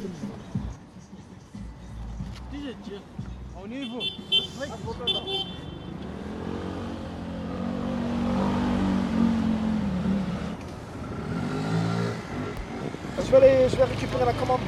Je 0.00 0.06
vais, 13.30 13.36
aller, 13.36 13.68
je 13.68 13.76
vais 13.76 13.84
récupérer 13.84 14.24
la 14.24 14.32
commande. 14.34 14.60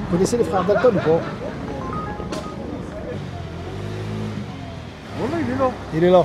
Vous 0.00 0.10
connaissez 0.10 0.36
les 0.36 0.44
frères 0.44 0.64
Dalton 0.64 0.96
ou 0.96 1.00
pas? 1.00 1.43
Il 5.94 6.04
est 6.04 6.10
là. 6.10 6.24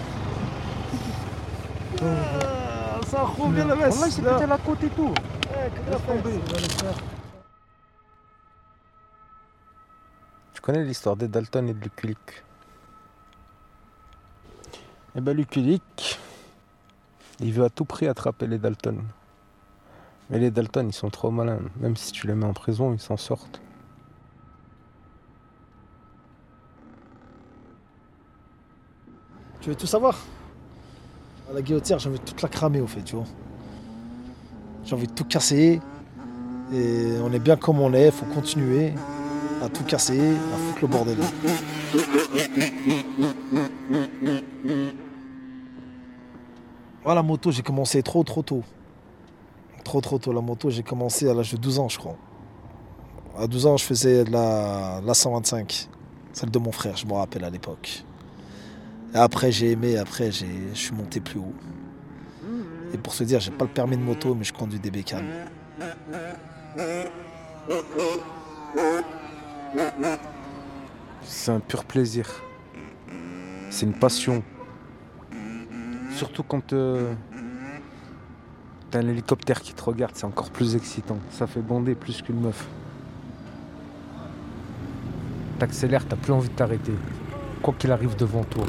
Là. 2.01 3.01
Ça 3.07 3.23
revient 3.23 3.65
la 3.67 3.75
messe. 3.75 3.95
Voilà, 3.97 4.11
c'est 4.11 4.21
pété 4.21 4.45
la 4.45 4.57
côte 4.57 4.83
et 4.83 4.89
tout. 4.89 5.13
Tu 10.53 10.61
connais 10.61 10.83
l'histoire 10.83 11.15
des 11.15 11.27
Dalton 11.27 11.67
et 11.67 11.73
de 11.73 11.89
Luke 12.03 12.43
Eh 15.15 15.21
ben 15.21 15.35
Luke, 15.35 15.57
il 17.39 17.53
veut 17.53 17.63
à 17.63 17.69
tout 17.69 17.85
prix 17.85 18.07
attraper 18.07 18.47
les 18.47 18.57
Dalton. 18.57 19.03
Mais 20.29 20.39
les 20.39 20.51
Dalton, 20.51 20.87
ils 20.87 20.93
sont 20.93 21.09
trop 21.09 21.31
malins. 21.31 21.59
Même 21.77 21.95
si 21.95 22.11
tu 22.11 22.27
les 22.27 22.35
mets 22.35 22.45
en 22.45 22.53
prison, 22.53 22.93
ils 22.93 22.99
s'en 22.99 23.17
sortent. 23.17 23.61
Tu 29.61 29.69
veux 29.69 29.75
tout 29.75 29.87
savoir? 29.87 30.17
À 31.49 31.53
la 31.53 31.61
guillotière, 31.61 31.99
j'ai 31.99 32.09
envie 32.09 32.19
de 32.19 32.23
toute 32.23 32.41
la 32.41 32.49
cramer 32.49 32.79
au 32.79 32.87
fait, 32.87 33.01
tu 33.01 33.15
vois. 33.15 33.25
J'ai 34.83 34.95
envie 34.95 35.07
de 35.07 35.13
tout 35.13 35.25
casser. 35.25 35.81
Et 36.71 37.13
on 37.23 37.33
est 37.33 37.39
bien 37.39 37.57
comme 37.57 37.79
on 37.79 37.93
est, 37.93 38.11
faut 38.11 38.25
continuer 38.27 38.93
à 39.61 39.69
tout 39.69 39.83
casser, 39.83 40.19
à 40.19 40.57
foutre 40.57 40.81
le 40.81 40.87
bordel. 40.87 41.17
Voilà, 47.03 47.21
la 47.21 47.23
moto, 47.23 47.51
j'ai 47.51 47.63
commencé 47.63 48.03
trop 48.03 48.23
trop 48.23 48.43
tôt. 48.43 48.63
Trop 49.83 49.99
trop 49.99 50.19
tôt. 50.19 50.31
La 50.31 50.41
moto, 50.41 50.69
j'ai 50.69 50.83
commencé 50.83 51.27
à 51.27 51.33
l'âge 51.33 51.51
de 51.51 51.57
12 51.57 51.79
ans, 51.79 51.89
je 51.89 51.97
crois. 51.97 52.15
À 53.37 53.47
12 53.47 53.65
ans, 53.65 53.77
je 53.77 53.83
faisais 53.83 54.23
de 54.23 54.31
la, 54.31 55.01
la 55.03 55.13
125. 55.13 55.89
Celle 56.33 56.51
de 56.51 56.59
mon 56.59 56.71
frère, 56.71 56.95
je 56.95 57.05
me 57.07 57.13
rappelle 57.13 57.43
à 57.43 57.49
l'époque. 57.49 58.05
Après, 59.13 59.51
j'ai 59.51 59.71
aimé, 59.71 59.97
après, 59.97 60.31
j'ai, 60.31 60.69
je 60.73 60.79
suis 60.79 60.93
monté 60.93 61.19
plus 61.19 61.39
haut. 61.39 61.53
Et 62.93 62.97
pour 62.97 63.13
se 63.13 63.23
dire, 63.23 63.39
j'ai 63.39 63.51
pas 63.51 63.65
le 63.65 63.71
permis 63.71 63.97
de 63.97 64.01
moto, 64.01 64.35
mais 64.35 64.43
je 64.43 64.53
conduis 64.53 64.79
des 64.79 64.91
bécanes. 64.91 65.25
C'est 71.23 71.51
un 71.51 71.59
pur 71.59 71.85
plaisir. 71.85 72.29
C'est 73.69 73.85
une 73.85 73.93
passion. 73.93 74.43
Surtout 76.11 76.43
quand 76.43 76.73
euh, 76.73 77.13
t'as 78.89 78.99
un 78.99 79.07
hélicoptère 79.07 79.61
qui 79.61 79.73
te 79.73 79.83
regarde, 79.83 80.13
c'est 80.15 80.25
encore 80.25 80.49
plus 80.49 80.75
excitant. 80.75 81.17
Ça 81.31 81.47
fait 81.47 81.61
bander 81.61 81.95
plus 81.95 82.21
qu'une 82.21 82.41
meuf. 82.41 82.67
T'accélères, 85.59 86.05
t'as 86.07 86.15
plus 86.15 86.33
envie 86.33 86.49
de 86.49 86.53
t'arrêter. 86.55 86.93
Quoi 87.61 87.73
qu'il 87.77 87.91
arrive 87.91 88.15
devant 88.15 88.43
toi. 88.43 88.65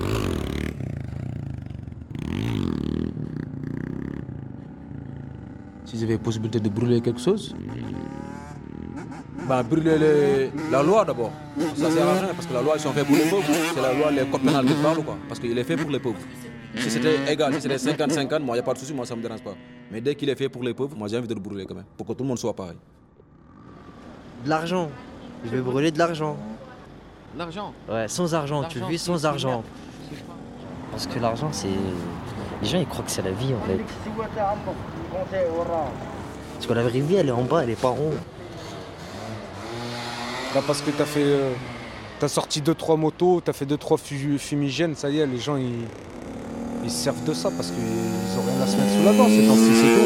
S'ils 5.85 6.03
avaient 6.05 6.19
possibilité 6.19 6.61
de 6.61 6.69
brûler 6.69 7.01
quelque 7.01 7.21
chose, 7.21 7.55
bah, 9.49 9.63
brûler 9.63 9.99
les- 9.99 10.51
la 10.71 10.83
loi 10.83 11.05
d'abord. 11.05 11.33
Ça 11.75 11.91
sert 11.91 12.07
à 12.07 12.13
rien 12.21 12.35
parce 12.35 12.47
que 12.47 12.55
la 12.55 12.63
loi, 12.63 12.75
ils 12.77 12.81
sont 12.81 12.93
faits 12.93 13.07
pour 13.07 13.17
les 13.17 13.29
pauvres. 13.29 13.45
C'est 13.75 13.83
la 13.83 13.95
loi, 13.95 14.11
les 14.11 14.25
codes 14.27 14.43
pénals 14.43 14.67
qui 14.67 14.75
parlent, 14.75 15.03
quoi. 15.05 15.17
Parce 15.29 15.41
qu'il 15.41 15.57
est 15.59 15.65
fait 15.65 15.77
pour 15.77 15.91
les 15.91 15.99
pauvres. 15.99 16.19
Si 16.77 16.91
c'était 16.91 17.33
égal, 17.33 17.53
si 17.55 17.61
c'était 17.63 17.79
50-50, 17.79 18.43
moi, 18.45 18.55
il 18.55 18.59
n'y 18.59 18.61
a 18.61 18.63
pas 18.63 18.75
de 18.75 18.79
souci, 18.79 18.95
moi, 18.95 19.05
ça 19.05 19.17
me 19.17 19.23
dérange 19.23 19.43
pas. 19.43 19.55
Mais 19.91 20.01
dès 20.01 20.15
qu'il 20.15 20.29
est 20.29 20.37
fait 20.37 20.49
pour 20.49 20.63
les 20.63 20.73
pauvres, 20.75 20.97
moi, 20.97 21.09
j'ai 21.09 21.19
envie 21.19 21.27
de 21.27 21.35
le 21.35 21.41
brûler 21.41 21.65
quand 21.67 21.75
même. 21.75 21.85
Pour 21.97 22.07
que 22.07 22.13
tout 22.13 22.23
le 22.23 22.29
monde 22.29 22.39
soit 22.39 22.55
pareil. 22.55 22.77
De 24.45 24.49
l'argent. 24.51 24.89
Je 25.45 25.51
vais 25.51 25.61
brûler 25.61 25.91
de 25.91 25.99
l'argent. 25.99 26.37
L'argent. 27.37 27.73
Ouais, 27.89 28.09
sans 28.09 28.35
argent, 28.35 28.65
tu 28.65 28.81
vis 28.89 28.99
sans 28.99 29.25
argent. 29.25 29.63
Parce 30.91 31.07
que 31.07 31.19
l'argent, 31.19 31.49
c'est. 31.53 31.69
Les 32.63 32.69
gens, 32.69 32.79
ils 32.79 32.87
croient 32.87 33.05
que 33.05 33.11
c'est 33.11 33.23
la 33.23 33.31
vie 33.31 33.55
en 33.55 33.61
fait. 33.67 33.79
Parce 36.55 36.67
que 36.67 36.73
la 36.73 36.83
vraie 36.83 37.01
vie, 37.01 37.15
elle 37.15 37.29
est 37.29 37.33
en 37.33 37.45
bas, 37.45 37.63
elle 37.63 37.71
est 37.71 37.81
pas 37.81 37.89
ronde. 37.89 38.19
Là, 40.55 40.61
parce 40.67 40.83
que 40.83 40.91
t'as 40.91 41.05
fait. 41.05 41.23
euh, 41.25 41.53
t'as 42.19 42.29
sorti 42.29 42.61
2-3 42.61 42.99
motos, 42.99 43.41
t'as 43.43 43.53
fait 43.53 43.65
2-3 43.65 44.39
fumigènes, 44.39 44.95
ça 44.97 45.09
y 45.09 45.21
est, 45.21 45.27
les 45.27 45.39
gens 45.39 45.57
ils. 45.57 45.87
Ils 46.83 46.91
se 46.91 47.05
servent 47.05 47.23
de 47.25 47.35
ça 47.35 47.51
parce 47.51 47.71
qu'ils 47.71 48.39
ont 48.39 48.43
rien 48.43 48.61
à 48.63 48.67
se 48.67 48.77
mettre 48.77 48.91
sous 48.91 49.05
la 49.05 49.13
dent, 49.13 49.29
c'est 49.29 49.47
temps-ci, 49.47 49.75
c'est 49.81 49.97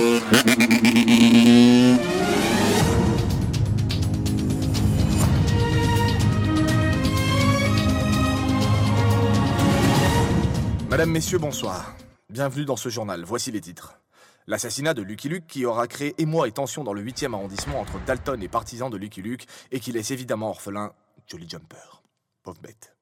Madame, 11.04 11.12
Messieurs, 11.16 11.38
bonsoir. 11.38 11.94
Bienvenue 12.31 12.65
dans 12.65 12.76
ce 12.76 12.88
journal. 12.88 13.25
Voici 13.25 13.53
les 13.53 13.60
titres. 13.60 14.00
L'assassinat 14.47 14.94
de 14.94 15.03
Lucky 15.03 15.28
Luke 15.28 15.47
qui 15.47 15.66
aura 15.66 15.87
créé 15.87 16.15
émoi 16.16 16.48
et 16.48 16.53
tension 16.53 16.82
dans 16.82 16.94
le 16.94 17.04
8e 17.04 17.34
arrondissement 17.34 17.78
entre 17.78 18.03
Dalton 18.06 18.42
et 18.42 18.48
partisans 18.48 18.88
de 18.88 18.97
Lucky 18.97 19.20
Luke 19.20 19.47
et 19.70 19.81
qui 19.81 19.93
laisse 19.93 20.12
évidemment 20.12 20.48
orphelin 20.48 20.94
Jolly 21.26 21.47
Jumper. 21.47 22.03
Pauvre 22.43 22.59
bête. 22.62 22.97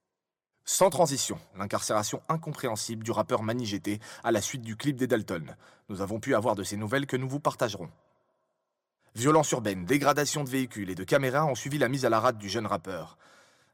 Sans 0.64 0.90
transition, 0.90 1.38
l'incarcération 1.56 2.22
incompréhensible 2.28 3.04
du 3.04 3.12
rappeur 3.12 3.44
Manny 3.44 3.66
GT 3.66 4.00
à 4.24 4.32
la 4.32 4.40
suite 4.40 4.62
du 4.62 4.74
clip 4.74 4.96
des 4.96 5.06
Dalton. 5.06 5.54
Nous 5.88 6.00
avons 6.00 6.18
pu 6.18 6.34
avoir 6.34 6.56
de 6.56 6.64
ces 6.64 6.76
nouvelles 6.76 7.06
que 7.06 7.16
nous 7.16 7.28
vous 7.28 7.38
partagerons. 7.38 7.90
Violence 9.14 9.52
urbaine, 9.52 9.84
dégradation 9.84 10.42
de 10.42 10.50
véhicules 10.50 10.90
et 10.90 10.96
de 10.96 11.04
caméras 11.04 11.44
ont 11.44 11.54
suivi 11.54 11.78
la 11.78 11.88
mise 11.88 12.04
à 12.04 12.10
la 12.10 12.18
rate 12.18 12.38
du 12.38 12.48
jeune 12.48 12.66
rappeur. 12.66 13.16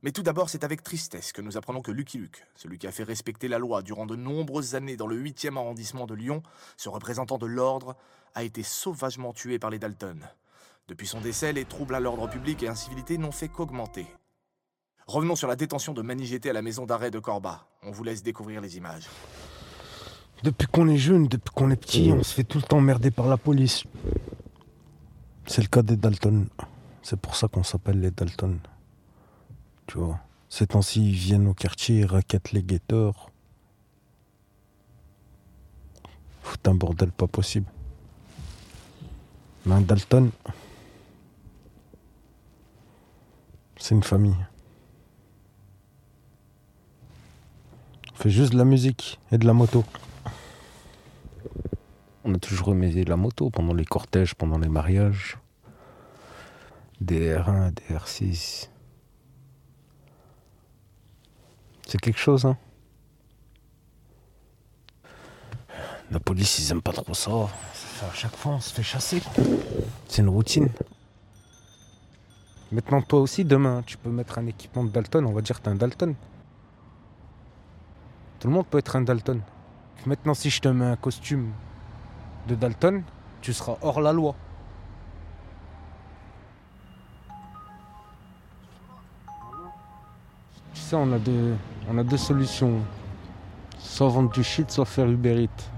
Mais 0.02 0.12
tout 0.12 0.22
d'abord, 0.22 0.48
c'est 0.48 0.62
avec 0.62 0.84
tristesse 0.84 1.32
que 1.32 1.42
nous 1.42 1.56
apprenons 1.56 1.82
que 1.82 1.90
Lucky 1.90 2.18
Luke, 2.18 2.46
celui 2.54 2.78
qui 2.78 2.86
a 2.86 2.92
fait 2.92 3.02
respecter 3.02 3.48
la 3.48 3.58
loi 3.58 3.82
durant 3.82 4.06
de 4.06 4.14
nombreuses 4.14 4.76
années 4.76 4.96
dans 4.96 5.08
le 5.08 5.20
8e 5.20 5.56
arrondissement 5.56 6.06
de 6.06 6.14
Lyon, 6.14 6.42
ce 6.76 6.88
représentant 6.88 7.36
de 7.36 7.46
l'ordre, 7.46 7.96
a 8.36 8.44
été 8.44 8.62
sauvagement 8.62 9.32
tué 9.32 9.58
par 9.58 9.70
les 9.70 9.80
Dalton. 9.80 10.20
Depuis 10.86 11.08
son 11.08 11.20
décès, 11.20 11.52
les 11.52 11.64
troubles 11.64 11.96
à 11.96 12.00
l'ordre 12.00 12.30
public 12.30 12.62
et 12.62 12.68
incivilités 12.68 13.18
n'ont 13.18 13.32
fait 13.32 13.48
qu'augmenter. 13.48 14.06
Revenons 15.08 15.36
sur 15.36 15.48
la 15.48 15.56
détention 15.56 15.94
de 15.94 16.02
Manny 16.02 16.26
GT 16.26 16.50
à 16.50 16.52
la 16.52 16.62
maison 16.62 16.86
d'arrêt 16.86 17.10
de 17.10 17.18
Corba. 17.18 17.66
On 17.82 17.90
vous 17.90 18.04
laisse 18.04 18.22
découvrir 18.22 18.60
les 18.60 18.76
images. 18.76 19.08
Depuis 20.44 20.68
qu'on 20.68 20.88
est 20.88 20.96
jeune, 20.98 21.26
depuis 21.26 21.50
qu'on 21.52 21.70
est 21.70 21.76
petit, 21.76 22.12
on 22.12 22.22
se 22.22 22.34
fait 22.34 22.44
tout 22.44 22.58
le 22.58 22.62
temps 22.62 22.78
emmerder 22.78 23.10
par 23.10 23.26
la 23.26 23.36
police. 23.36 23.82
C'est 25.46 25.62
le 25.62 25.68
cas 25.68 25.82
des 25.82 25.96
Dalton. 25.96 26.46
C'est 27.02 27.18
pour 27.18 27.34
ça 27.34 27.48
qu'on 27.48 27.64
s'appelle 27.64 28.00
les 28.00 28.12
Dalton. 28.12 28.60
Tu 29.88 29.96
vois. 29.96 30.20
Ces 30.50 30.66
temps-ci, 30.66 31.10
ils 31.10 31.14
viennent 31.14 31.48
au 31.48 31.54
quartier, 31.54 32.00
ils 32.00 32.06
raquettent 32.06 32.52
les 32.52 32.62
guetteurs. 32.62 33.30
Foutent 36.42 36.68
un 36.68 36.74
bordel 36.74 37.10
pas 37.10 37.26
possible. 37.26 37.66
Mais 39.64 39.74
un 39.74 39.80
Dalton, 39.80 40.30
c'est 43.76 43.94
une 43.94 44.02
famille. 44.02 44.36
On 48.12 48.16
fait 48.16 48.30
juste 48.30 48.52
de 48.52 48.58
la 48.58 48.64
musique 48.64 49.18
et 49.32 49.38
de 49.38 49.46
la 49.46 49.54
moto. 49.54 49.84
On 52.24 52.34
a 52.34 52.38
toujours 52.38 52.72
aimé 52.72 53.04
la 53.04 53.16
moto 53.16 53.48
pendant 53.48 53.72
les 53.72 53.86
cortèges, 53.86 54.34
pendant 54.34 54.58
les 54.58 54.68
mariages. 54.68 55.38
Des 57.00 57.34
R1, 57.34 57.72
des 57.72 57.94
R6. 57.94 58.68
C'est 61.88 61.98
quelque 61.98 62.18
chose, 62.18 62.44
hein 62.44 62.58
La 66.10 66.20
police, 66.20 66.58
ils 66.58 66.70
aiment 66.70 66.82
pas 66.82 66.92
trop 66.92 67.14
ça. 67.14 67.30
À 67.30 68.12
chaque 68.12 68.36
fois, 68.36 68.52
on 68.52 68.60
se 68.60 68.74
fait 68.74 68.82
chasser. 68.82 69.22
C'est 70.06 70.20
une 70.20 70.28
routine. 70.28 70.68
Maintenant, 72.72 73.00
toi 73.00 73.20
aussi, 73.20 73.42
demain, 73.42 73.82
tu 73.86 73.96
peux 73.96 74.10
mettre 74.10 74.36
un 74.36 74.46
équipement 74.46 74.84
de 74.84 74.90
Dalton. 74.90 75.24
On 75.24 75.32
va 75.32 75.40
dire 75.40 75.58
que 75.58 75.64
t'es 75.64 75.70
un 75.70 75.76
Dalton. 75.76 76.14
Tout 78.38 78.48
le 78.48 78.52
monde 78.52 78.66
peut 78.66 78.76
être 78.76 78.94
un 78.94 79.00
Dalton. 79.00 79.40
Maintenant, 80.04 80.34
si 80.34 80.50
je 80.50 80.60
te 80.60 80.68
mets 80.68 80.84
un 80.84 80.96
costume 80.96 81.52
de 82.48 82.54
Dalton, 82.54 83.02
tu 83.40 83.54
seras 83.54 83.78
hors 83.80 84.02
la 84.02 84.12
loi. 84.12 84.34
Tu 90.74 90.80
sais, 90.80 90.96
on 90.96 91.10
a 91.12 91.18
deux, 91.18 91.56
on 91.90 91.98
a 91.98 92.02
deux 92.04 92.16
solutions. 92.16 92.80
Soit 93.78 94.08
vendre 94.08 94.30
du 94.30 94.44
shit, 94.44 94.70
soit 94.70 94.84
faire 94.84 95.06
Uber 95.08 95.44
Eats. 95.44 95.70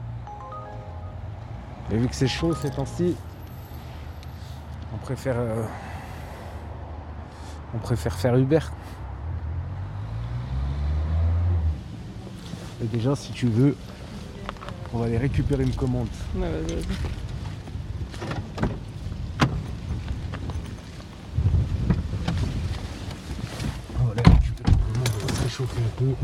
Et 1.93 1.97
vu 1.97 2.09
que 2.09 2.15
c'est 2.15 2.29
chaud 2.29 2.55
ces 2.55 2.71
temps-ci, 2.71 3.17
on 4.95 4.99
préfère, 4.99 5.37
euh, 5.39 5.65
on 7.75 7.79
préfère 7.79 8.15
faire 8.15 8.37
Uber. 8.37 8.61
Et 12.83 12.87
déjà, 12.87 13.15
si 13.15 13.33
tu 13.33 13.47
veux, 13.47 13.77
On 14.93 14.99
va 14.99 15.05
aller 15.05 15.19
récupérer 15.19 15.63
une 15.63 15.75
commande, 15.75 16.09
on 16.35 16.41
va 16.41 16.49
se 25.29 25.43
réchauffer 25.45 25.60
un 25.77 25.89
peu. 25.97 26.15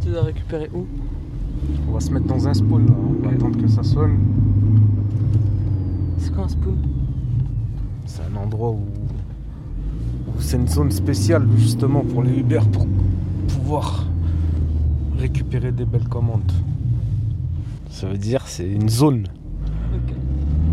Tu 0.00 0.08
dois 0.10 0.22
récupérer 0.22 0.70
où? 0.74 0.86
On 1.88 1.92
va 1.92 2.00
se 2.00 2.10
mettre 2.10 2.26
dans 2.26 2.48
un 2.48 2.54
spawn 2.54 2.86
là, 2.86 2.92
on 2.92 3.26
va 3.26 3.34
attendre 3.34 3.60
que 3.60 3.68
ça 3.68 3.82
sonne. 3.82 4.18
C'est 6.18 6.32
quoi 6.34 6.44
un 6.44 6.48
spoon? 6.48 6.76
C'est 8.06 8.22
un 8.22 8.36
endroit 8.36 8.70
où, 8.70 8.80
où 10.28 10.40
c'est 10.40 10.56
une 10.56 10.68
zone 10.68 10.90
spéciale 10.90 11.46
justement 11.56 12.00
pour 12.00 12.22
les 12.22 12.38
Uber 12.38 12.60
pour 12.72 12.86
pouvoir 13.62 14.06
récupérer 15.16 15.70
des 15.70 15.84
belles 15.84 16.08
commandes. 16.08 16.50
Ça 17.90 18.08
veut 18.08 18.18
dire 18.18 18.48
c'est 18.48 18.68
une 18.68 18.88
zone. 18.88 19.28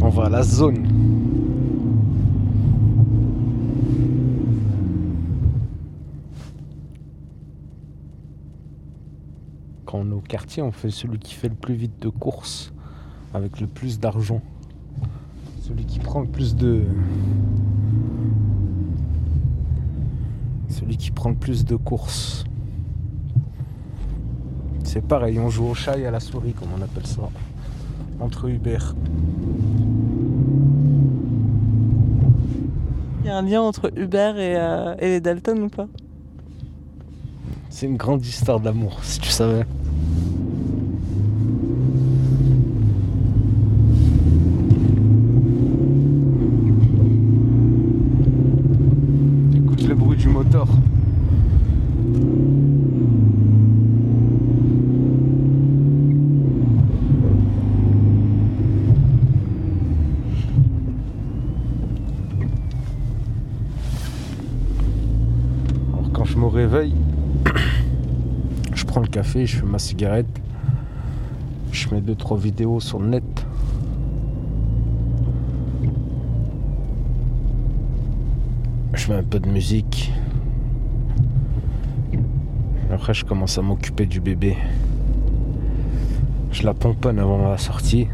On 0.01 0.09
va 0.09 0.25
à 0.25 0.29
la 0.29 0.41
zone. 0.41 0.87
Quand 9.85 9.99
on 9.99 10.09
est 10.09 10.15
au 10.15 10.21
quartier, 10.21 10.63
on 10.63 10.71
fait 10.71 10.89
celui 10.89 11.19
qui 11.19 11.35
fait 11.35 11.49
le 11.49 11.55
plus 11.55 11.75
vite 11.75 12.01
de 12.01 12.09
courses 12.09 12.73
avec 13.35 13.59
le 13.61 13.67
plus 13.67 13.99
d'argent. 13.99 14.41
Celui 15.61 15.85
qui 15.85 15.99
prend 15.99 16.21
le 16.21 16.27
plus 16.27 16.55
de. 16.55 16.85
Celui 20.69 20.97
qui 20.97 21.11
prend 21.11 21.29
le 21.29 21.35
plus 21.35 21.65
de 21.65 21.75
courses. 21.75 22.45
C'est 24.91 25.05
pareil, 25.05 25.37
on 25.37 25.51
joue 25.51 25.65
au 25.65 25.75
chat 25.75 25.99
et 25.99 26.07
à 26.07 26.09
la 26.09 26.19
souris, 26.19 26.53
comme 26.53 26.69
on 26.75 26.81
appelle 26.81 27.05
ça. 27.05 27.21
Entre 28.19 28.49
Uber. 28.49 28.79
Il 33.21 33.27
y 33.27 33.29
a 33.29 33.37
un 33.37 33.43
lien 33.43 33.61
entre 33.61 33.91
Uber 33.95 34.33
et, 34.37 34.55
euh, 34.57 34.95
et 34.97 35.09
les 35.09 35.21
Dalton 35.21 35.61
ou 35.61 35.69
pas? 35.69 35.85
C'est 37.69 37.85
une 37.85 37.97
grande 37.97 38.25
histoire 38.25 38.59
d'amour, 38.59 38.97
si 39.03 39.19
tu 39.19 39.29
savais. 39.29 39.67
Écoute 49.53 49.87
le 49.87 49.93
bruit 49.93 50.17
du 50.17 50.29
moteur. 50.29 50.67
Alors 65.91 66.11
je 68.75 68.85
prends 68.85 69.01
le 69.01 69.07
café, 69.07 69.47
je 69.47 69.57
fais 69.57 69.65
ma 69.65 69.79
cigarette, 69.79 70.27
je 71.71 71.89
mets 71.89 71.99
deux 71.99 72.13
trois 72.13 72.37
vidéos 72.37 72.79
sur 72.79 72.99
le 72.99 73.07
net. 73.07 73.45
Je 78.93 79.11
mets 79.11 79.17
un 79.17 79.23
peu 79.23 79.39
de 79.39 79.49
musique. 79.49 80.13
Après 82.91 83.15
je 83.15 83.25
commence 83.25 83.57
à 83.57 83.63
m'occuper 83.63 84.05
du 84.05 84.21
bébé. 84.21 84.55
Je 86.51 86.63
la 86.63 86.75
pomponne 86.75 87.17
avant 87.17 87.49
la 87.49 87.57
sortie. 87.57 88.07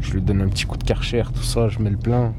Je 0.00 0.14
lui 0.14 0.22
donne 0.22 0.40
un 0.40 0.48
petit 0.48 0.64
coup 0.64 0.78
de 0.78 0.84
karcher, 0.84 1.24
tout 1.34 1.42
ça, 1.42 1.68
je 1.68 1.78
mets 1.78 1.90
le 1.90 1.98
plein. 1.98 2.32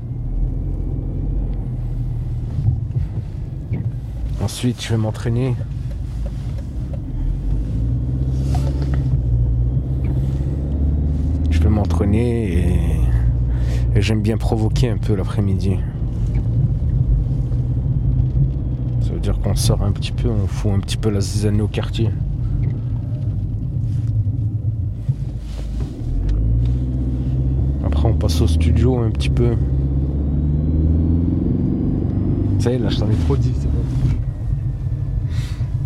Ensuite, 4.51 4.83
je 4.83 4.89
vais 4.89 4.97
m'entraîner. 4.97 5.55
Je 11.51 11.59
vais 11.59 11.69
m'entraîner 11.69 12.97
et, 13.95 14.01
j'aime 14.01 14.21
bien 14.23 14.37
provoquer 14.37 14.89
un 14.89 14.97
peu 14.97 15.13
l'après-midi. 15.13 15.77
Ça 19.03 19.13
veut 19.13 19.19
dire 19.19 19.39
qu'on 19.39 19.55
sort 19.55 19.83
un 19.83 19.91
petit 19.91 20.11
peu, 20.11 20.29
on 20.29 20.47
fout 20.47 20.71
un 20.73 20.79
petit 20.79 20.97
peu 20.97 21.11
la 21.11 21.21
zizanie 21.21 21.61
au 21.61 21.67
quartier. 21.67 22.09
Après, 27.85 28.09
on 28.09 28.15
passe 28.15 28.41
au 28.41 28.47
studio 28.47 28.97
un 28.97 29.11
petit 29.11 29.29
peu. 29.29 29.55
Ça 32.57 32.71
y 32.71 32.73
est, 32.73 32.79
là, 32.79 32.89
je 32.89 32.97
t'en 32.97 33.09
ai 33.09 33.15
trop 33.15 33.37
dit. 33.37 33.53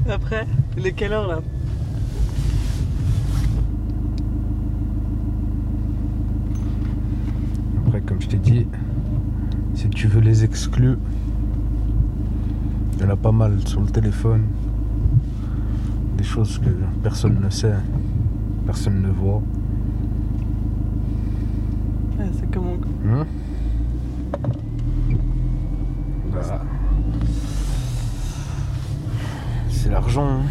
Après, 0.09 0.45
il 0.77 0.85
est 0.85 0.91
quelle 0.93 1.13
heure 1.13 1.27
là 1.27 1.41
Après, 7.85 8.01
comme 8.01 8.21
je 8.21 8.27
t'ai 8.27 8.37
dit, 8.37 8.67
si 9.75 9.89
tu 9.89 10.07
veux 10.07 10.21
les 10.21 10.43
exclus, 10.43 10.97
il 12.95 13.01
y 13.01 13.05
en 13.05 13.09
a 13.09 13.15
pas 13.15 13.31
mal 13.31 13.59
sur 13.67 13.81
le 13.81 13.87
téléphone. 13.87 14.43
Des 16.17 16.23
choses 16.23 16.59
que 16.59 16.69
personne 17.01 17.39
ne 17.43 17.49
sait, 17.49 17.73
personne 18.65 19.01
ne 19.01 19.09
voit. 19.09 19.41
Ouais, 22.17 22.25
C'est 22.39 22.49
comment 22.51 22.75
Hein 23.07 23.25
Bah, 26.31 26.61
C'est 29.69 29.82
l'argent. 29.93 30.25
hein. 30.27 30.41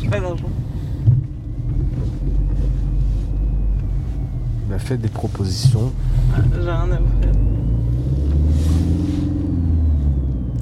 J'ai 0.00 0.08
pas 0.08 0.20
d'argent. 0.20 0.48
Il 4.68 4.72
a 4.74 4.78
fait 4.78 4.96
des 4.96 5.08
propositions. 5.08 5.92
J'ai 6.54 6.60
rien 6.60 6.90
à 6.90 6.94
offrir. 6.94 7.32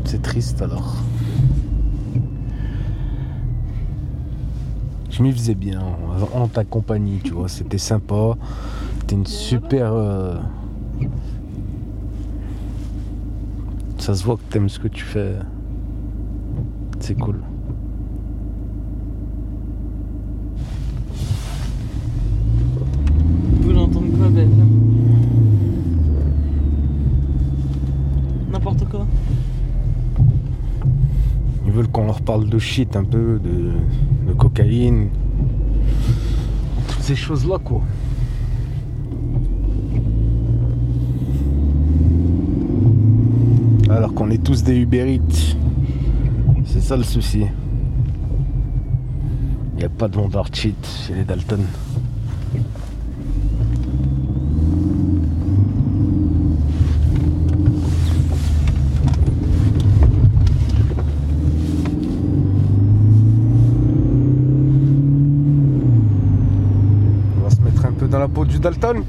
C'est 0.05 0.23
triste 0.23 0.61
alors. 0.63 0.97
Je 5.11 5.23
m'y 5.23 5.33
faisais 5.33 5.55
bien 5.55 5.81
en, 6.35 6.41
en 6.43 6.49
ta 6.49 6.65
compagnie, 6.65 7.21
tu 7.23 7.33
vois. 7.33 7.49
C'était 7.49 7.79
sympa. 7.79 8.37
T'es 9.07 9.15
une 9.17 9.27
super. 9.27 9.93
euh, 9.93 10.37
Ça 13.99 14.15
se 14.15 14.25
voit 14.25 14.37
que 14.37 14.43
t'aimes 14.51 14.69
ce 14.71 14.79
que 14.81 14.89
tu 14.89 15.05
fais. 15.05 15.35
C'est 17.01 17.15
cool. 17.19 17.41
Vous 23.57 23.63
voulez 23.63 23.79
entendre 23.79 24.07
quoi, 24.17 24.29
BFM 24.29 24.69
N'importe 28.53 28.85
quoi. 28.89 29.07
Ils 31.67 31.73
veulent 31.73 31.89
qu'on 31.89 32.00
leur 32.11 32.23
parle 32.23 32.49
de 32.49 32.59
shit 32.59 32.97
un 32.97 33.05
peu, 33.05 33.39
de, 33.39 33.71
de 34.27 34.33
cocaïne. 34.33 35.11
Toutes 36.89 37.03
ces 37.03 37.15
choses-là, 37.15 37.59
quoi. 37.63 37.83
Alors 43.89 44.13
qu'on 44.13 44.29
est 44.31 44.43
tous 44.43 44.65
des 44.65 44.77
Uber 44.77 45.15
Eats. 45.15 45.55
C'est 46.65 46.81
ça 46.81 46.97
le 46.97 47.05
souci. 47.05 47.45
Il 49.75 49.79
n'y 49.79 49.85
a 49.85 49.89
pas 49.89 50.09
de 50.09 50.17
vendeur 50.17 50.49
cheat 50.53 50.85
chez 51.07 51.15
les 51.15 51.23
Dalton. 51.23 51.61
Dalton. 68.59 69.05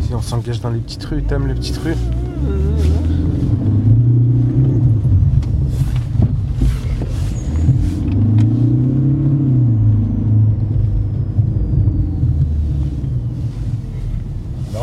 Si 0.00 0.14
on 0.14 0.20
s'engage 0.20 0.60
dans 0.60 0.70
les 0.70 0.80
petites 0.80 1.04
rues, 1.04 1.22
t'aimes 1.22 1.46
les 1.46 1.54
petites 1.54 1.78
rues 1.78 1.94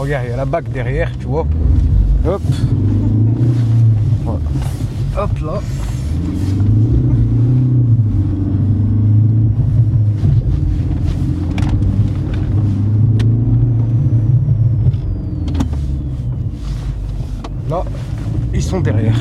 il 0.10 0.30
y 0.30 0.34
a 0.34 0.38
la 0.38 0.46
bague 0.46 0.68
derrière, 0.72 1.12
tu 1.20 1.28
vois. 1.28 1.46
Hop. 2.26 2.42
Hop 5.16 5.40
là. 5.40 5.62
Là, 17.70 17.84
ils 18.56 18.64
sont 18.64 18.80
derrière. 18.80 19.16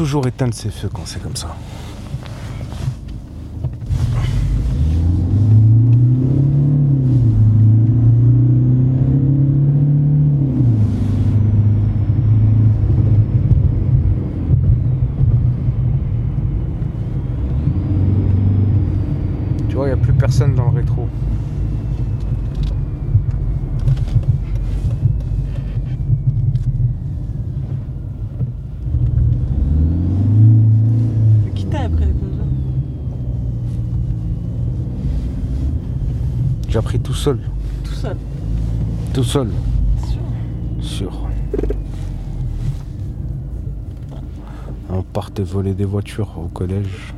Toujours 0.00 0.26
éteindre 0.26 0.54
ses 0.54 0.70
feux 0.70 0.88
quand 0.90 1.02
c'est 1.04 1.22
comme 1.22 1.36
ça. 1.36 1.54
Tu 19.68 19.76
vois, 19.76 19.84
il 19.84 19.88
n'y 19.88 19.92
a 19.92 20.02
plus 20.02 20.14
personne 20.14 20.54
dans 20.54 20.70
le 20.70 20.78
rétro. 20.78 21.06
Qui 31.54 31.66
t'a 31.66 31.80
après 31.80 32.06
comme 32.06 32.38
ça 32.38 32.44
J'ai 36.70 36.78
appris 36.78 37.00
tout 37.00 37.12
seul. 37.12 37.40
Tout 37.82 37.94
seul. 37.94 38.16
Tout 39.12 39.24
seul. 39.24 39.50
Sûr. 40.80 41.10
Sûr. 41.10 41.28
On 44.88 45.02
partait 45.02 45.42
voler 45.42 45.74
des 45.74 45.84
voitures 45.84 46.38
au 46.38 46.46
collège. 46.46 47.12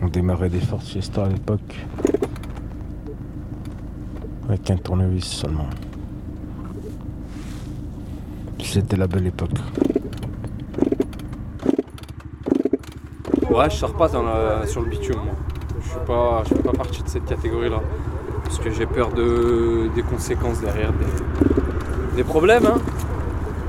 On 0.00 0.06
démarrait 0.06 0.48
des 0.48 0.60
Ford 0.60 0.80
Fiesta 0.80 1.24
à 1.24 1.28
l'époque. 1.28 1.84
Avec 4.48 4.70
un 4.70 4.76
tournevis 4.76 5.24
seulement. 5.24 5.66
C'était 8.62 8.96
la 8.96 9.08
belle 9.08 9.26
époque. 9.26 9.58
Ouais, 13.56 13.70
je 13.70 13.76
sors 13.76 13.94
pas 13.94 14.08
la- 14.12 14.66
sur 14.66 14.82
le 14.82 14.88
bitume, 14.90 15.16
moi. 15.24 15.34
Je 15.82 15.88
suis 15.88 15.98
pas, 16.06 16.42
fais 16.44 16.56
pas 16.62 16.72
partie 16.72 17.02
de 17.02 17.08
cette 17.08 17.24
catégorie-là. 17.24 17.80
Parce 18.44 18.58
que 18.58 18.70
j'ai 18.70 18.84
peur 18.84 19.10
de, 19.12 19.88
des 19.94 20.02
conséquences 20.02 20.60
derrière, 20.60 20.92
des, 22.16 22.22
problèmes, 22.24 22.66
hein. 22.66 22.78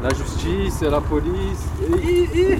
La 0.03 0.09
justice, 0.13 0.81
la 0.81 0.99
police. 0.99 1.63
Et, 2.03 2.39
et- 2.39 2.53
Et 2.53 2.57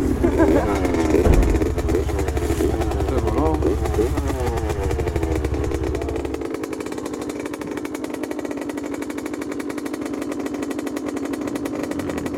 voilà. 3.24 3.52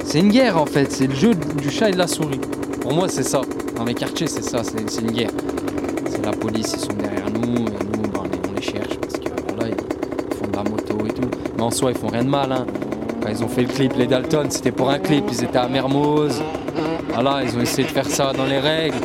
C'est 0.06 0.20
une 0.20 0.30
guerre 0.30 0.58
en 0.60 0.66
fait, 0.66 0.92
c'est 0.92 1.08
le 1.08 1.14
jeu 1.16 1.36
du 1.36 1.70
chat 1.70 1.90
et 1.90 1.92
de 1.92 1.98
la 1.98 2.08
souris. 2.08 2.40
Pour 2.82 2.94
moi, 2.94 3.08
c'est 3.08 3.24
ça. 3.24 3.42
Dans 3.80 3.86
les 3.86 3.94
quartiers, 3.94 4.28
c'est 4.28 4.44
ça, 4.44 4.62
c'est 4.62 5.02
une 5.02 5.12
guerre. 5.12 5.32
C'est 6.10 6.26
la 6.26 6.34
police, 6.34 6.74
ils 6.74 6.80
sont 6.82 6.98
derrière 7.02 7.30
nous, 7.30 7.66
et 7.66 7.98
nous, 7.98 8.10
ben, 8.10 8.24
on, 8.50 8.54
les, 8.54 8.62
cherche 8.62 8.98
parce 8.98 9.14
que 9.14 9.30
voilà, 9.48 9.70
ils 9.70 10.36
font 10.36 10.48
de 10.48 10.56
la 10.58 10.64
moto 10.64 11.06
et 11.06 11.14
tout. 11.14 11.30
Mais 11.56 11.64
en 11.64 11.72
soi, 11.72 11.92
ils 11.92 11.98
font 11.98 12.10
rien 12.10 12.26
de 12.26 12.30
mal. 12.30 12.52
Hein. 12.52 12.66
Quand 13.24 13.30
ils 13.30 13.42
ont 13.42 13.48
fait 13.48 13.62
le 13.62 13.70
clip, 13.70 13.94
les 13.96 14.06
Dalton, 14.06 14.48
c'était 14.50 14.74
pour 14.74 14.90
un 14.90 15.00
clip, 15.00 15.24
ils 15.32 15.46
étaient 15.46 15.58
à 15.58 15.70
Mermoz. 15.70 16.42
Voilà, 17.14 17.42
ils 17.42 17.58
ont 17.58 17.62
essayé 17.62 17.88
de 17.88 17.94
faire 17.94 18.06
ça 18.06 18.34
dans 18.34 18.44
les 18.44 18.60
règles. 18.60 18.98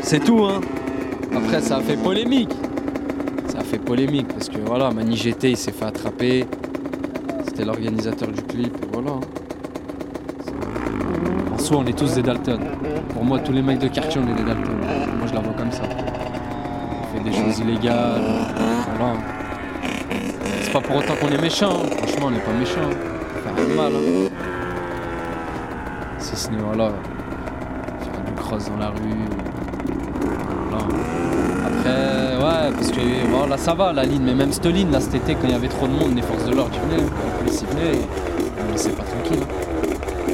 C'est 0.00 0.22
tout, 0.22 0.44
hein. 0.44 0.60
Après, 1.34 1.60
ça 1.60 1.78
a 1.78 1.80
fait 1.80 1.96
polémique. 1.96 2.54
Ça 3.48 3.58
a 3.58 3.64
fait 3.64 3.78
polémique 3.78 4.28
parce 4.28 4.48
que 4.48 4.58
voilà, 4.64 4.92
Mani 4.92 5.16
GT, 5.16 5.50
il 5.50 5.56
s'est 5.56 5.72
fait 5.72 5.86
attraper. 5.86 6.46
C'était 7.44 7.64
l'organisateur 7.64 8.28
du 8.28 8.42
clip, 8.42 8.72
et 8.84 8.88
voilà. 8.92 9.18
En 11.58 11.60
soi, 11.60 11.78
on 11.80 11.86
est 11.86 11.98
tous 11.98 12.14
des 12.14 12.22
Dalton. 12.22 12.60
Pour 13.12 13.24
moi, 13.24 13.40
tous 13.40 13.50
les 13.50 13.62
mecs 13.62 13.80
de 13.80 13.88
quartier, 13.88 14.20
on 14.24 14.30
est 14.30 14.34
des 14.36 14.44
Dalton. 14.44 14.76
Moi, 15.18 15.26
je 15.26 15.34
la 15.34 15.40
vois 15.40 15.52
comme 15.54 15.72
ça. 15.72 15.82
On 15.82 17.16
fait 17.16 17.24
des 17.24 17.32
choses 17.34 17.58
illégales. 17.58 18.22
Voilà. 18.96 19.14
C'est 20.62 20.72
pas 20.72 20.80
pour 20.80 20.96
autant 20.96 21.14
qu'on 21.20 21.26
est 21.26 21.42
méchant. 21.42 21.72
Franchement, 21.96 22.26
on 22.26 22.30
n'est 22.30 22.38
pas 22.38 22.52
méchant. 22.52 22.80
On 22.88 23.40
fait 23.42 23.60
rien 23.60 23.68
de 23.70 23.74
mal. 23.74 23.92
hein. 23.92 24.28
Si 26.18 26.36
ce 26.36 26.48
n'est, 26.50 26.58
voilà, 26.58 26.90
faire 26.90 28.24
du 28.24 28.32
cross 28.34 28.70
dans 28.70 28.76
la 28.76 28.90
rue. 28.90 29.26
Voilà. 30.70 30.84
Après, 31.66 32.36
ouais, 32.36 32.72
parce 32.72 32.90
que 32.92 33.00
bon, 33.32 33.46
là 33.48 33.56
ça 33.56 33.74
va 33.74 33.92
la 33.92 34.04
ligne, 34.04 34.22
mais 34.24 34.34
même 34.34 34.52
cette 34.52 34.66
ligne, 34.66 34.92
là 34.92 35.00
cet 35.00 35.16
été, 35.16 35.34
quand 35.34 35.48
il 35.48 35.50
y 35.50 35.54
avait 35.54 35.68
trop 35.68 35.88
de 35.88 35.92
monde, 35.92 36.14
les 36.14 36.22
forces 36.22 36.44
de 36.44 36.54
l'ordre 36.54 36.70
ils 36.74 36.80
venaient, 36.88 37.02
la 37.02 37.38
police 37.38 37.62
ils 37.62 37.76
venaient, 37.76 37.98
on 38.68 38.72
laissait 38.72 38.90
pas 38.90 39.02
tranquille. 39.02 39.44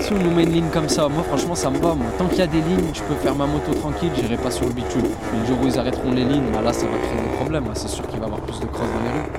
Si 0.05 0.13
on 0.13 0.19
nous 0.19 0.31
met 0.31 0.43
une 0.43 0.53
ligne 0.53 0.69
comme 0.71 0.91
ça, 0.91 1.09
moi 1.09 1.23
franchement 1.23 1.55
ça 1.55 1.71
me 1.71 1.79
va, 1.79 1.95
moi. 1.95 2.05
Tant 2.19 2.27
qu'il 2.27 2.37
y 2.37 2.43
a 2.43 2.47
des 2.47 2.61
lignes, 2.61 2.91
je 2.93 3.01
peux 3.05 3.15
faire 3.15 3.35
ma 3.35 3.47
moto 3.47 3.73
tranquille, 3.73 4.11
j'irai 4.15 4.37
pas 4.37 4.51
sur 4.51 4.67
le 4.67 4.73
bitume. 4.73 5.01
Mais 5.33 5.39
le 5.41 5.47
jour 5.47 5.57
où 5.63 5.67
ils 5.67 5.79
arrêteront 5.79 6.13
les 6.13 6.25
lignes, 6.25 6.45
bah 6.53 6.61
là 6.63 6.75
ça 6.75 6.85
va 6.85 6.99
créer 6.99 7.23
des 7.23 7.37
problèmes, 7.37 7.65
là, 7.65 7.71
c'est 7.73 7.89
sûr 7.89 8.07
qu'il 8.07 8.19
va 8.19 8.27
y 8.27 8.29
avoir 8.29 8.43
plus 8.43 8.61
de 8.61 8.67
cross 8.67 8.87
dans 8.87 9.01
les 9.03 9.09
rues. 9.17 9.31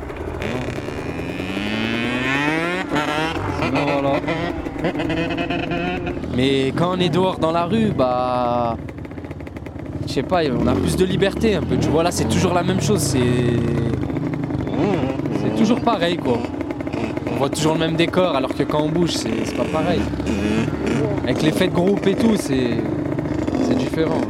Voilà. 4.01 4.19
Mais 6.36 6.69
quand 6.75 6.98
on 6.98 7.00
est 7.00 7.10
dehors 7.10 7.38
dans 7.38 7.51
la 7.51 7.65
rue, 7.65 7.91
bah 7.95 8.75
je 10.07 10.13
sais 10.13 10.24
pas, 10.24 10.41
on 10.50 10.65
a 10.65 10.74
plus 10.74 10.95
de 10.95 11.05
liberté 11.05 11.53
un 11.53 11.62
peu. 11.62 11.77
Tu 11.77 11.89
vois, 11.89 12.01
là, 12.01 12.10
c'est 12.10 12.25
toujours 12.27 12.55
la 12.55 12.63
même 12.63 12.81
chose. 12.81 13.01
C'est. 13.01 13.19
C'est 15.43 15.55
toujours 15.60 15.81
pareil, 15.81 16.17
quoi. 16.17 16.39
On 17.36 17.38
voit 17.38 17.50
toujours 17.50 17.74
le 17.74 17.80
même 17.80 17.98
décor, 17.98 18.34
alors 18.34 18.56
que 18.56 18.63
quand 18.63 18.82
on 18.82 18.88
bouge, 18.88 19.12
c'est 19.12 19.58
pas 19.58 19.65
pareil. 19.65 20.00
Avec 21.24 21.42
l'effet 21.42 21.68
de 21.68 21.74
groupe 21.74 22.08
et 22.08 22.15
tout, 22.15 22.38
c'est. 22.38 22.77
Différent. 23.75 24.22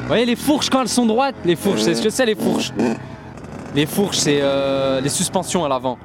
Vous 0.00 0.06
voyez, 0.06 0.24
les 0.24 0.36
fourches, 0.36 0.70
quand 0.70 0.80
elles 0.80 0.88
sont 0.88 1.04
droites, 1.04 1.34
les 1.44 1.54
fourches, 1.54 1.82
c'est 1.82 1.94
ce 1.94 2.02
que 2.02 2.08
c'est, 2.08 2.24
les 2.24 2.34
fourches. 2.34 2.72
Les 3.74 3.84
fourches, 3.84 4.16
c'est 4.16 4.38
euh, 4.40 5.02
les 5.02 5.10
suspensions 5.10 5.66
à 5.66 5.68
l'avant. 5.68 5.98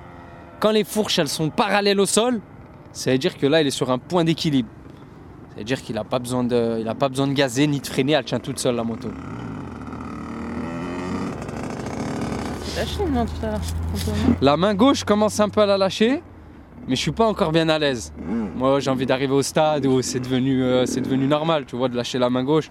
Quand 0.60 0.72
les 0.72 0.84
fourches, 0.84 1.18
elles 1.20 1.30
sont 1.30 1.50
parallèles 1.50 2.02
au 2.02 2.06
sol, 2.06 2.42
ça 2.92 3.12
veut 3.12 3.18
dire 3.18 3.38
que 3.38 3.48
là, 3.48 3.62
il 3.62 3.68
est 3.68 3.72
sur 3.72 3.90
un 3.92 3.98
point 3.98 4.26
d'équilibre. 4.26 4.70
C'est-à-dire 5.56 5.82
qu'il 5.82 5.96
n'a 5.96 6.04
pas, 6.04 6.20
pas 6.20 7.10
besoin 7.10 7.28
de 7.28 7.34
gazer 7.34 7.66
ni 7.66 7.80
de 7.80 7.88
freiner, 7.88 8.14
elle 8.14 8.26
tient 8.26 8.40
toute 8.40 8.60
seule 8.60 8.76
la 8.76 8.84
moto. 8.84 9.08
La 14.42 14.58
main 14.58 14.74
gauche 14.76 15.04
commence 15.04 15.40
un 15.40 15.50
peu 15.50 15.62
à 15.62 15.66
la 15.66 15.78
lâcher, 15.78 16.22
mais 16.88 16.96
je 16.96 17.02
suis 17.02 17.12
pas 17.12 17.28
encore 17.28 17.52
bien 17.52 17.68
à 17.70 17.80
l'aise. 17.80 18.14
Moi 18.56 18.80
j'ai 18.80 18.90
envie 18.90 19.06
d'arriver 19.06 19.34
au 19.34 19.42
stade 19.42 19.86
où 19.86 20.02
c'est 20.02 20.20
devenu, 20.20 20.64
euh, 20.64 20.86
devenu 20.86 21.28
normal, 21.28 21.66
tu 21.66 21.76
vois, 21.76 21.90
de 21.90 21.96
lâcher 21.96 22.20
la 22.20 22.30
main 22.30 22.44
gauche. 22.44 22.70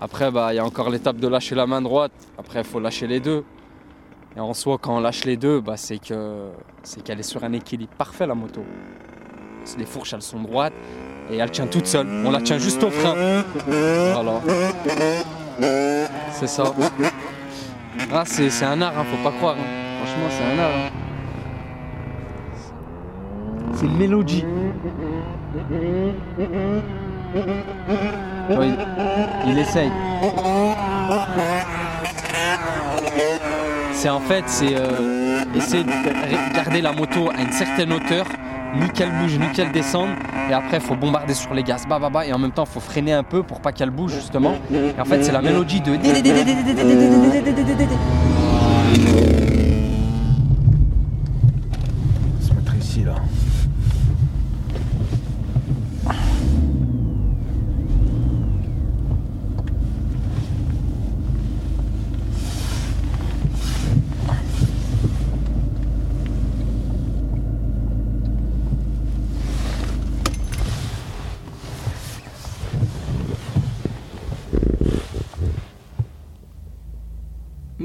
Après, 0.00 0.30
bah, 0.30 0.52
il 0.52 0.56
y 0.56 0.58
a 0.58 0.64
encore 0.64 0.90
l'étape 0.90 1.18
de 1.18 1.28
lâcher 1.28 1.54
la 1.54 1.66
main 1.66 1.80
droite. 1.80 2.12
Après, 2.36 2.60
il 2.60 2.64
faut 2.64 2.80
lâcher 2.80 3.06
les 3.06 3.20
deux. 3.20 3.44
Et 4.36 4.40
en 4.40 4.52
soi, 4.52 4.78
quand 4.80 4.96
on 4.96 5.00
lâche 5.00 5.24
les 5.24 5.36
deux, 5.36 5.60
bah, 5.60 5.76
c'est 5.76 5.98
que 5.98 6.48
c'est 6.82 7.02
qu'elle 7.02 7.20
est 7.20 7.22
sur 7.22 7.44
un 7.44 7.52
équilibre 7.52 7.92
parfait 7.96 8.26
la 8.26 8.34
moto. 8.34 8.62
Les 9.78 9.86
fourches, 9.86 10.12
elles 10.12 10.22
sont 10.22 10.40
droites 10.40 10.74
et 11.30 11.36
elle 11.36 11.50
tient 11.50 11.66
toute 11.66 11.86
seule. 11.86 12.06
On 12.24 12.30
la 12.30 12.40
tient 12.40 12.58
juste 12.58 12.82
au 12.82 12.90
frein. 12.90 13.44
Voilà. 13.66 14.40
C'est 16.32 16.48
ça. 16.48 16.74
Ah, 18.16 18.22
c'est 18.24 18.48
c'est 18.50 18.64
un 18.64 18.80
art, 18.80 18.92
hein, 18.96 19.04
faut 19.10 19.28
pas 19.28 19.36
croire. 19.36 19.56
hein. 19.58 19.64
Franchement, 19.98 20.26
c'est 20.30 20.44
un 20.44 20.58
art. 20.62 20.70
hein. 20.70 20.90
C'est 23.74 23.86
une 23.86 23.96
mélodie. 23.96 24.44
Il, 28.50 28.76
il 29.46 29.58
essaye. 29.58 29.90
C'est 33.92 34.08
en 34.10 34.20
fait, 34.20 34.44
c'est 34.46 34.76
euh, 34.76 35.44
essayer 35.56 35.82
de 35.82 35.90
garder 36.54 36.80
la 36.82 36.92
moto 36.92 37.30
à 37.36 37.40
une 37.40 37.50
certaine 37.52 37.92
hauteur, 37.92 38.26
ni 38.80 38.88
qu'elle 38.90 39.10
bouge, 39.12 39.38
ni 39.38 39.48
qu'elle 39.52 39.72
descende. 39.72 40.10
Et 40.50 40.52
après, 40.52 40.78
il 40.78 40.82
faut 40.82 40.96
bombarder 40.96 41.34
sur 41.34 41.54
les 41.54 41.62
gaz, 41.62 41.84
bah, 41.88 41.98
bah, 41.98 42.10
bah, 42.10 42.26
et 42.26 42.32
en 42.32 42.38
même 42.38 42.52
temps, 42.52 42.64
il 42.68 42.72
faut 42.72 42.80
freiner 42.80 43.12
un 43.12 43.22
peu 43.22 43.42
pour 43.42 43.60
pas 43.60 43.72
qu'elle 43.72 43.90
bouge 43.90 44.12
justement. 44.12 44.54
Et 44.72 45.00
en 45.00 45.04
fait, 45.04 45.22
c'est 45.22 45.32
la 45.32 45.42
mélodie 45.42 45.80
de. 45.80 45.92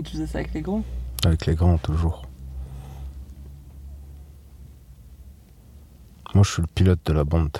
Tu 0.03 0.11
faisais 0.11 0.27
ça 0.27 0.37
avec 0.37 0.53
les 0.53 0.61
gros 0.61 0.81
Avec 1.25 1.45
les 1.45 1.55
grands 1.55 1.77
toujours. 1.77 2.21
Moi 6.33 6.43
je 6.43 6.51
suis 6.51 6.61
le 6.61 6.67
pilote 6.67 6.99
de 7.05 7.13
la 7.13 7.25
bande. 7.25 7.57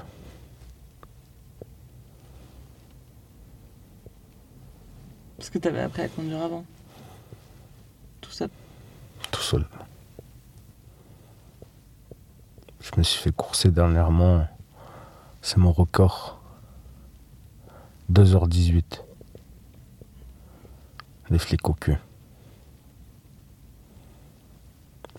Parce 5.38 5.50
que 5.50 5.58
t'avais 5.58 5.81
appris 5.81 6.03
à 6.03 6.08
conduire 6.08 6.41
avant. 6.41 6.63
Tout 8.22 8.31
ça. 8.31 8.48
tout 9.31 9.41
seul. 9.41 9.65
Je 12.79 12.91
me 12.98 13.03
suis 13.03 13.22
fait 13.22 13.31
courser 13.31 13.69
dernièrement. 13.69 14.48
C'est 15.41 15.57
mon 15.57 15.72
record. 15.72 16.42
2h18. 18.11 19.01
Les 21.31 21.40
flics 21.40 21.68
au 21.68 21.74
cul. 21.74 21.98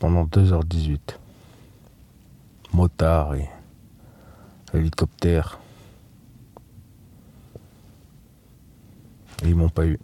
Pendant 0.01 0.25
2h18. 0.25 0.99
Motard 2.73 3.35
et 3.35 3.49
hélicoptère. 4.75 5.61
Et 9.45 9.49
ils 9.49 9.55
m'ont 9.55 9.69
pas 9.69 9.87
eu. 9.87 9.99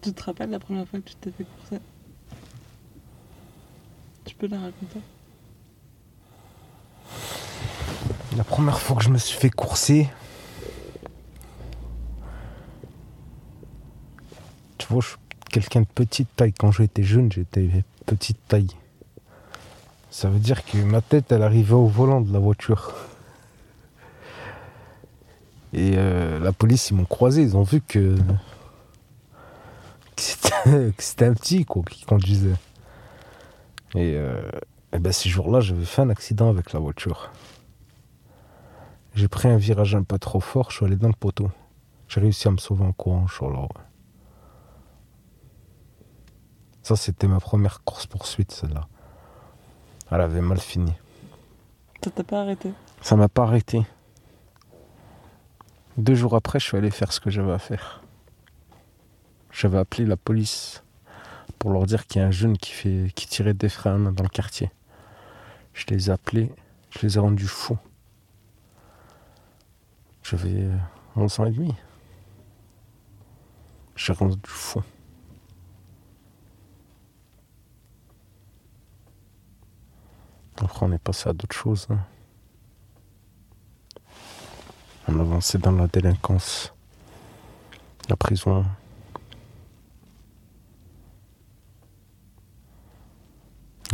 Tu 0.00 0.12
te 0.12 0.22
rappelles 0.22 0.50
la 0.50 0.58
première 0.58 0.88
fois 0.88 0.98
que 1.00 1.10
tu 1.10 1.14
t'es 1.16 1.30
fait 1.30 1.44
courser? 1.44 1.80
Tu 4.24 4.34
peux 4.34 4.46
la 4.46 4.60
raconter? 4.60 5.00
La 8.36 8.44
première 8.44 8.78
fois 8.80 8.96
que 8.96 9.02
je 9.02 9.10
me 9.10 9.18
suis 9.18 9.38
fait 9.38 9.50
courser, 9.50 10.08
vois, 14.88 15.02
quelqu'un 15.50 15.80
de 15.80 15.86
petite 15.86 16.28
taille. 16.36 16.52
Quand 16.52 16.70
j'étais 16.70 17.02
jeune, 17.02 17.30
j'étais 17.32 17.68
petite 18.04 18.38
taille. 18.48 18.70
Ça 20.10 20.28
veut 20.28 20.38
dire 20.38 20.64
que 20.64 20.78
ma 20.78 21.00
tête, 21.00 21.30
elle 21.32 21.42
arrivait 21.42 21.74
au 21.74 21.86
volant 21.86 22.20
de 22.20 22.32
la 22.32 22.38
voiture. 22.38 22.94
Et 25.72 25.94
euh, 25.96 26.38
la 26.38 26.52
police, 26.52 26.90
ils 26.90 26.94
m'ont 26.94 27.04
croisé, 27.04 27.42
ils 27.42 27.56
ont 27.56 27.62
vu 27.62 27.80
que, 27.86 28.16
c'était 30.16 31.26
un 31.26 31.34
petit 31.34 31.64
quoi, 31.64 31.82
qui 31.82 32.04
conduisait. 32.04 32.54
Et, 33.94 34.14
euh, 34.16 34.40
et 34.92 34.98
ben, 34.98 35.12
ces 35.12 35.28
jours-là, 35.28 35.60
j'avais 35.60 35.84
fait 35.84 36.02
un 36.02 36.10
accident 36.10 36.48
avec 36.48 36.72
la 36.72 36.80
voiture. 36.80 37.30
J'ai 39.14 39.28
pris 39.28 39.48
un 39.48 39.56
virage 39.56 39.94
un 39.94 40.02
peu 40.02 40.18
trop 40.18 40.40
fort, 40.40 40.70
je 40.70 40.76
suis 40.76 40.86
allé 40.86 40.96
dans 40.96 41.08
le 41.08 41.14
poteau. 41.14 41.50
J'ai 42.08 42.20
réussi 42.20 42.48
à 42.48 42.50
me 42.50 42.58
sauver 42.58 42.84
en 42.84 42.92
courant, 42.92 43.26
je 43.26 43.34
suis 43.34 43.46
là. 43.46 43.66
Ça, 46.86 46.94
c'était 46.94 47.26
ma 47.26 47.40
première 47.40 47.82
course-poursuite, 47.82 48.52
celle-là. 48.52 48.86
Elle 50.08 50.20
avait 50.20 50.40
mal 50.40 50.60
fini. 50.60 50.92
Ça 52.04 52.12
t'a 52.12 52.22
pas 52.22 52.42
arrêté 52.42 52.72
Ça 53.00 53.16
m'a 53.16 53.28
pas 53.28 53.42
arrêté. 53.42 53.84
Deux 55.96 56.14
jours 56.14 56.36
après, 56.36 56.60
je 56.60 56.66
suis 56.66 56.76
allé 56.76 56.92
faire 56.92 57.12
ce 57.12 57.18
que 57.18 57.28
j'avais 57.28 57.50
à 57.50 57.58
faire. 57.58 58.04
J'avais 59.50 59.78
appelé 59.78 60.06
la 60.06 60.16
police 60.16 60.84
pour 61.58 61.72
leur 61.72 61.86
dire 61.86 62.06
qu'il 62.06 62.22
y 62.22 62.24
a 62.24 62.28
un 62.28 62.30
jeune 62.30 62.56
qui, 62.56 62.70
fait, 62.70 63.10
qui 63.16 63.26
tirait 63.26 63.52
des 63.52 63.68
freins 63.68 63.98
dans 63.98 64.22
le 64.22 64.28
quartier. 64.28 64.70
Je 65.74 65.86
les 65.88 66.08
ai 66.08 66.12
appelés, 66.12 66.52
je 66.90 67.00
les 67.00 67.16
ai 67.16 67.18
rendus 67.18 67.48
fous. 67.48 67.78
J'avais 70.22 70.62
euh, 70.62 70.76
11 71.16 71.40
ans 71.40 71.46
et 71.46 71.50
demi. 71.50 71.74
J'ai 73.96 74.12
rendu 74.12 74.38
fou. 74.44 74.84
Après, 80.58 80.86
on 80.86 80.92
est 80.92 80.98
passé 80.98 81.28
à 81.28 81.32
d'autres 81.32 81.54
choses. 81.56 81.86
hein. 81.90 81.98
On 85.08 85.20
avançait 85.20 85.58
dans 85.58 85.72
la 85.72 85.86
délinquance, 85.86 86.72
la 88.08 88.16
prison. 88.16 88.64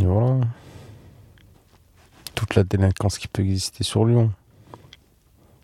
Et 0.01 0.05
voilà. 0.05 0.41
Toute 2.33 2.55
la 2.55 2.63
délinquance 2.63 3.19
qui 3.19 3.27
peut 3.27 3.43
exister 3.43 3.83
sur 3.83 4.05
Lyon. 4.05 4.31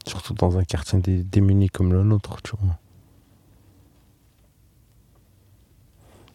Surtout 0.05 0.33
dans 0.35 0.57
un 0.57 0.63
quartier 0.63 0.99
dé- 0.99 1.23
démuni 1.23 1.69
comme 1.69 1.93
le 1.93 2.03
nôtre, 2.03 2.41
tu 2.43 2.51
vois. 2.62 2.77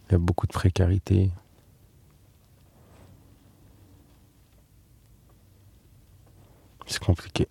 Il 0.09 0.11
y 0.11 0.15
a 0.15 0.19
beaucoup 0.19 0.45
de 0.45 0.51
précarité. 0.51 1.31
C'est 6.87 6.99
compliqué. 6.99 7.47